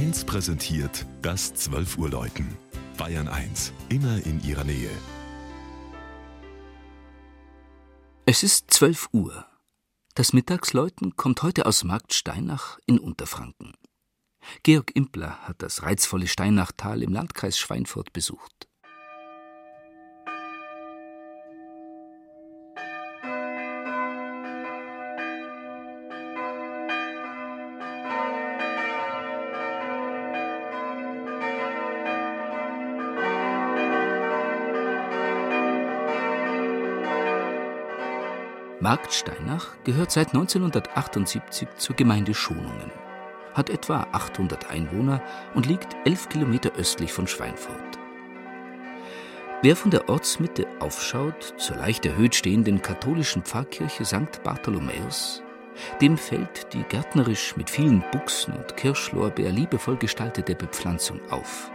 [0.00, 2.56] 1 präsentiert das 12 Uhr Läuten.
[2.96, 4.88] Bayern 1, immer in ihrer Nähe.
[8.24, 9.44] Es ist 12 Uhr.
[10.14, 13.74] Das Mittagsläuten kommt heute aus Marktsteinach in Unterfranken.
[14.62, 18.69] Georg Impler hat das reizvolle Steinachtal im Landkreis Schweinfurt besucht.
[38.80, 42.90] Marktsteinach gehört seit 1978 zur Gemeinde Schonungen,
[43.52, 45.22] hat etwa 800 Einwohner
[45.54, 47.98] und liegt 11 Kilometer östlich von Schweinfurt.
[49.60, 54.42] Wer von der Ortsmitte aufschaut zur leicht erhöht stehenden katholischen Pfarrkirche St.
[54.42, 55.42] Bartholomäus,
[56.00, 61.70] dem fällt die gärtnerisch mit vielen Buchsen und Kirschlorbeer liebevoll gestaltete Bepflanzung auf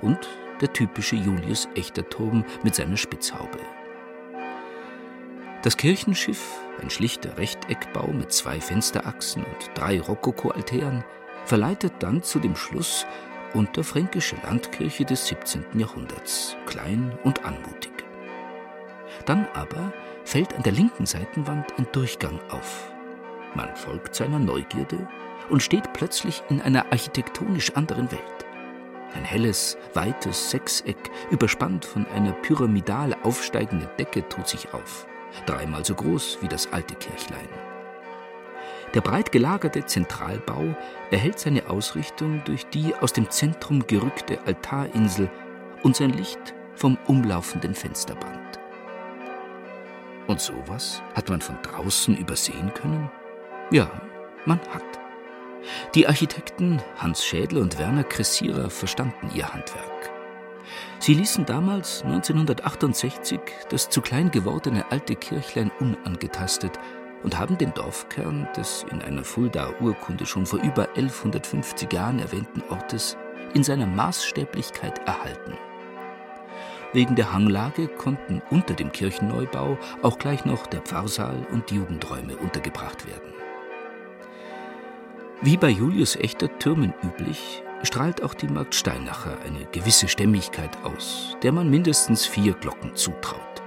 [0.00, 0.26] und
[0.62, 3.75] der typische Julius-Echter-Turm mit seiner Spitzhaube.
[5.66, 11.02] Das Kirchenschiff, ein schlichter Rechteckbau mit zwei Fensterachsen und drei Rokokoaltären,
[11.44, 13.04] verleitet dann zu dem Schluss
[13.52, 15.64] unterfränkische Landkirche des 17.
[15.74, 17.90] Jahrhunderts, klein und anmutig.
[19.24, 19.92] Dann aber
[20.24, 22.92] fällt an der linken Seitenwand ein Durchgang auf.
[23.56, 25.08] Man folgt seiner Neugierde
[25.50, 28.46] und steht plötzlich in einer architektonisch anderen Welt.
[29.14, 35.08] Ein helles, weites Sechseck, überspannt von einer pyramidal aufsteigenden Decke, tut sich auf
[35.44, 37.48] dreimal so groß wie das alte Kirchlein.
[38.94, 40.74] Der breit gelagerte Zentralbau
[41.10, 45.30] erhält seine Ausrichtung durch die aus dem Zentrum gerückte Altarinsel
[45.82, 48.58] und sein Licht vom umlaufenden Fensterband.
[50.26, 53.10] Und sowas hat man von draußen übersehen können?
[53.70, 53.90] Ja,
[54.44, 54.82] man hat.
[55.94, 60.15] Die Architekten Hans Schädel und Werner Kressierer verstanden ihr Handwerk.
[60.98, 66.78] Sie ließen damals 1968 das zu klein gewordene alte Kirchlein unangetastet
[67.22, 72.62] und haben den Dorfkern des in einer Fuldaer Urkunde schon vor über 1150 Jahren erwähnten
[72.70, 73.16] Ortes
[73.54, 75.54] in seiner Maßstäblichkeit erhalten.
[76.92, 82.36] Wegen der Hanglage konnten unter dem Kirchenneubau auch gleich noch der Pfarrsaal und die Jugendräume
[82.36, 83.34] untergebracht werden.
[85.42, 91.36] Wie bei Julius Echter Türmen üblich, strahlt auch die Markt Steinacher eine gewisse Stämmigkeit aus,
[91.42, 93.62] der man mindestens vier Glocken zutraut.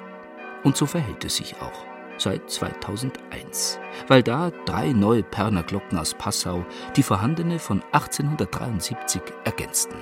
[0.63, 1.85] Und so verhält es sich auch
[2.17, 6.65] seit 2001, weil da drei neue Perner Glocken aus Passau
[6.95, 9.97] die vorhandene von 1873 ergänzten.